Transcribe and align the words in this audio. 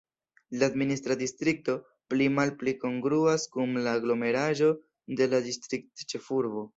La 0.61 0.67
administra 0.71 1.17
distrikto 1.17 1.75
pli-malpli 2.13 2.73
kongruas 2.85 3.45
kun 3.57 3.77
la 3.89 3.93
aglomeraĵo 3.99 4.71
de 5.21 5.29
la 5.35 5.43
distriktĉefurbo. 5.51 6.65